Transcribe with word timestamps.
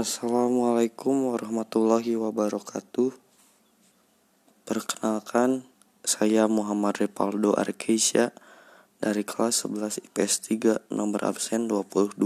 Assalamualaikum 0.00 1.28
warahmatullahi 1.28 2.16
wabarakatuh. 2.16 3.12
Perkenalkan, 4.64 5.68
saya 6.00 6.48
Muhammad 6.48 7.04
Repaldo 7.04 7.52
Arkeisya 7.52 8.32
dari 8.96 9.28
kelas 9.28 9.68
11 9.68 10.00
IPS 10.00 10.32
3 10.88 10.96
nomor 10.96 11.20
absen 11.28 11.68
22. 11.68 12.16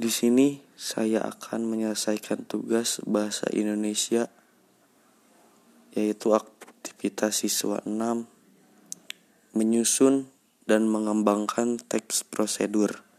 Di 0.00 0.08
sini 0.08 0.64
saya 0.80 1.28
akan 1.28 1.68
menyelesaikan 1.68 2.48
tugas 2.48 3.04
bahasa 3.04 3.44
Indonesia 3.52 4.32
yaitu 5.92 6.32
aktivitas 6.32 7.44
siswa 7.44 7.84
6 7.84 8.24
menyusun 9.52 10.24
dan 10.64 10.88
mengembangkan 10.88 11.76
teks 11.84 12.24
prosedur. 12.24 13.09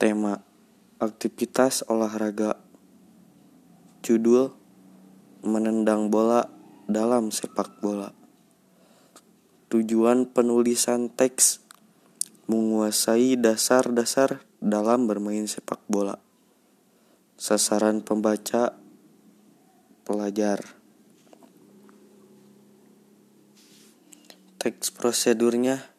Tema 0.00 0.40
aktivitas 0.96 1.84
olahraga 1.84 2.56
Judul 4.00 4.48
Menendang 5.44 6.08
bola 6.08 6.48
dalam 6.88 7.28
sepak 7.28 7.84
bola. 7.84 8.08
Tujuan 9.68 10.24
penulisan 10.24 11.12
teks 11.12 11.60
menguasai 12.48 13.36
dasar-dasar 13.36 14.40
dalam 14.56 15.04
bermain 15.04 15.44
sepak 15.44 15.84
bola. 15.84 16.16
Sasaran 17.36 18.00
pembaca 18.00 18.72
pelajar. 20.08 20.64
Teks 24.56 24.96
prosedurnya 24.96 25.92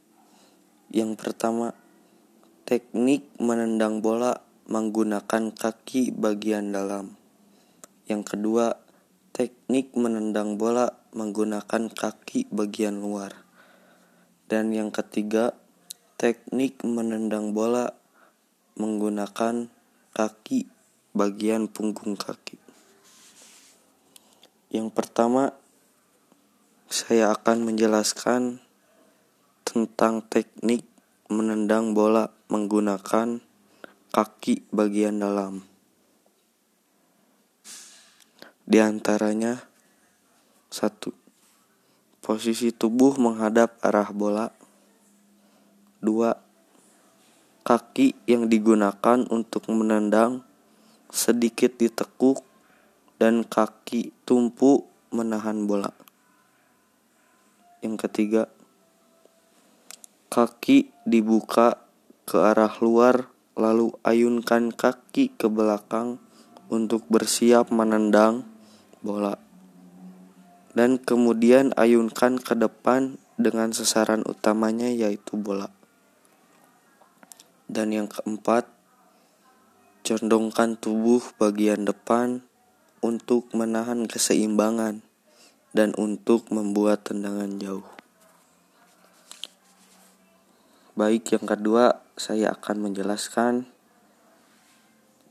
yang 0.90 1.14
pertama 1.14 1.78
teknik 2.72 3.28
menendang 3.36 4.00
bola 4.00 4.40
menggunakan 4.72 5.52
kaki 5.52 6.16
bagian 6.16 6.72
dalam. 6.72 7.20
Yang 8.08 8.32
kedua, 8.32 8.80
teknik 9.36 9.92
menendang 9.92 10.56
bola 10.56 10.88
menggunakan 11.12 11.92
kaki 11.92 12.48
bagian 12.48 13.04
luar. 13.04 13.36
Dan 14.48 14.72
yang 14.72 14.88
ketiga, 14.88 15.52
teknik 16.16 16.80
menendang 16.88 17.52
bola 17.52 17.92
menggunakan 18.80 19.68
kaki 20.16 20.72
bagian 21.12 21.68
punggung 21.68 22.16
kaki. 22.16 22.56
Yang 24.72 24.96
pertama, 24.96 25.52
saya 26.88 27.36
akan 27.36 27.68
menjelaskan 27.68 28.64
tentang 29.68 30.24
teknik 30.32 30.88
menendang 31.32 31.96
bola 31.96 32.28
menggunakan 32.52 33.40
kaki 34.12 34.68
bagian 34.76 35.24
dalam. 35.24 35.64
Di 38.68 38.78
antaranya 38.84 39.64
satu 40.68 41.22
Posisi 42.22 42.70
tubuh 42.70 43.18
menghadap 43.18 43.82
arah 43.82 44.14
bola. 44.14 44.54
Dua 45.98 46.38
Kaki 47.66 48.14
yang 48.30 48.46
digunakan 48.46 49.26
untuk 49.26 49.66
menendang 49.74 50.46
sedikit 51.10 51.82
ditekuk 51.82 52.46
dan 53.18 53.42
kaki 53.42 54.14
tumpu 54.22 54.86
menahan 55.10 55.66
bola. 55.66 55.90
Yang 57.82 58.06
ketiga, 58.06 58.46
kaki 60.32 60.96
dibuka 61.04 61.76
ke 62.24 62.40
arah 62.40 62.72
luar 62.80 63.28
lalu 63.60 63.92
ayunkan 64.08 64.72
kaki 64.72 65.36
ke 65.36 65.52
belakang 65.52 66.24
untuk 66.72 67.04
bersiap 67.12 67.68
menendang 67.68 68.48
bola. 69.04 69.36
Dan 70.72 71.04
kemudian 71.04 71.76
ayunkan 71.76 72.40
ke 72.40 72.56
depan 72.56 73.20
dengan 73.36 73.76
sasaran 73.76 74.24
utamanya 74.24 74.88
yaitu 74.88 75.36
bola. 75.36 75.68
Dan 77.68 77.92
yang 77.92 78.08
keempat, 78.08 78.72
condongkan 80.08 80.80
tubuh 80.80 81.20
bagian 81.36 81.84
depan 81.84 82.40
untuk 83.04 83.52
menahan 83.52 84.08
keseimbangan 84.08 85.04
dan 85.76 85.92
untuk 86.00 86.48
membuat 86.56 87.04
tendangan 87.04 87.60
jauh. 87.60 88.01
Baik, 91.02 91.34
yang 91.34 91.50
kedua 91.50 91.98
saya 92.14 92.54
akan 92.54 92.86
menjelaskan 92.86 93.66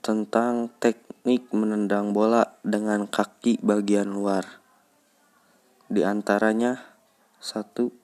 tentang 0.02 0.66
teknik 0.82 1.46
menendang 1.54 2.10
bola 2.10 2.58
dengan 2.66 3.06
kaki 3.06 3.62
bagian 3.62 4.10
luar. 4.10 4.42
Di 5.86 6.02
antaranya, 6.02 6.74
satu, 7.38 7.94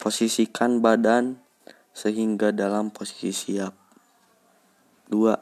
posisikan 0.00 0.80
badan 0.80 1.44
sehingga 1.92 2.56
dalam 2.56 2.88
posisi 2.88 3.36
siap. 3.36 3.76
Dua, 5.12 5.36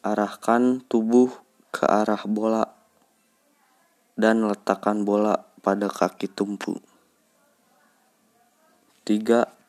arahkan 0.00 0.80
tubuh 0.88 1.28
ke 1.68 1.84
arah 1.84 2.24
bola 2.24 2.72
dan 4.16 4.48
letakkan 4.48 5.04
bola 5.04 5.44
pada 5.60 5.92
kaki 5.92 6.24
tumpu. 6.32 6.80
Tiga, 9.04 9.60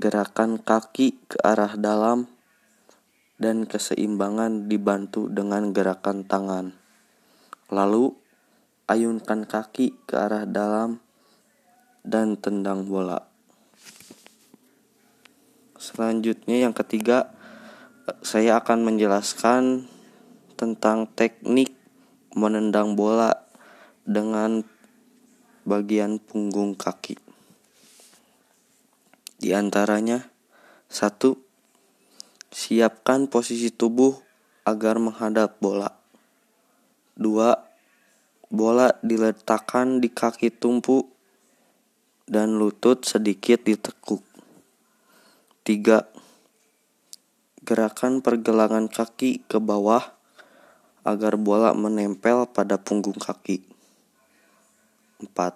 gerakan 0.00 0.56
kaki 0.56 1.20
ke 1.28 1.36
arah 1.44 1.76
dalam 1.76 2.24
dan 3.36 3.68
keseimbangan 3.68 4.64
dibantu 4.64 5.28
dengan 5.28 5.76
gerakan 5.76 6.24
tangan. 6.24 6.72
Lalu, 7.68 8.16
ayunkan 8.88 9.44
kaki 9.44 10.00
ke 10.08 10.16
arah 10.16 10.48
dalam 10.48 11.04
dan 12.00 12.40
tendang 12.40 12.88
bola. 12.88 13.28
Selanjutnya 15.76 16.64
yang 16.64 16.72
ketiga, 16.72 17.36
saya 18.24 18.56
akan 18.56 18.88
menjelaskan 18.88 19.84
tentang 20.56 21.12
teknik 21.12 21.76
menendang 22.32 22.96
bola 22.96 23.36
dengan 24.08 24.64
bagian 25.68 26.16
punggung 26.16 26.72
kaki. 26.72 27.29
Di 29.40 29.56
antaranya, 29.56 30.28
satu, 30.92 31.50
Siapkan 32.50 33.30
posisi 33.30 33.70
tubuh 33.70 34.18
agar 34.66 34.98
menghadap 34.98 35.62
bola. 35.62 35.86
Dua, 37.14 37.54
bola 38.50 38.90
diletakkan 39.06 40.02
di 40.02 40.10
kaki 40.10 40.50
tumpu 40.50 41.06
dan 42.26 42.58
lutut 42.58 43.06
sedikit 43.06 43.62
ditekuk. 43.62 44.26
Tiga, 45.62 46.10
gerakan 47.62 48.18
pergelangan 48.18 48.90
kaki 48.90 49.46
ke 49.46 49.62
bawah 49.62 50.10
agar 51.06 51.38
bola 51.38 51.70
menempel 51.70 52.50
pada 52.50 52.82
punggung 52.82 53.14
kaki. 53.14 53.62
Empat, 55.22 55.54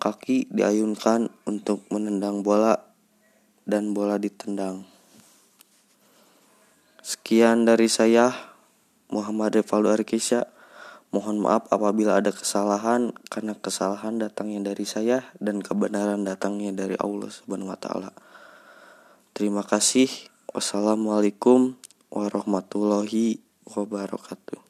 kaki 0.00 0.48
diayunkan 0.48 1.28
untuk 1.44 1.84
menendang 1.92 2.40
bola 2.40 2.87
dan 3.68 3.92
bola 3.92 4.16
ditendang. 4.16 4.88
Sekian 7.04 7.68
dari 7.68 7.92
saya, 7.92 8.32
Muhammad 9.12 9.60
Revaldo 9.60 9.92
Arkisya. 9.92 10.48
Mohon 11.08 11.48
maaf 11.48 11.64
apabila 11.72 12.20
ada 12.20 12.28
kesalahan 12.28 13.16
karena 13.32 13.56
kesalahan 13.56 14.20
datangnya 14.20 14.72
dari 14.72 14.84
saya 14.84 15.24
dan 15.40 15.64
kebenaran 15.64 16.20
datangnya 16.20 16.68
dari 16.76 17.00
Allah 17.00 17.32
Subhanahu 17.32 17.72
wa 17.72 17.80
taala. 17.80 18.12
Terima 19.32 19.64
kasih. 19.64 20.12
Wassalamualaikum 20.52 21.80
warahmatullahi 22.12 23.40
wabarakatuh. 23.64 24.67